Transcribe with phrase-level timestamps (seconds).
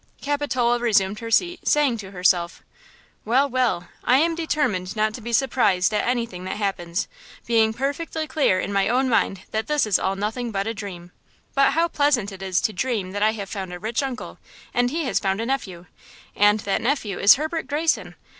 [0.19, 2.63] Capitola resumed her seat, saying to herself:
[3.23, 7.07] "Well, well, I am determined not to be surprised at anything that happens,
[7.45, 11.11] being perfectly clear in my own mind that this is all nothing but a dream.
[11.53, 14.39] But how pleasant it is to dream that I have found a rich uncle
[14.73, 15.85] and he has found a nephew,
[16.35, 18.15] and that nephew is Herbert Greyson!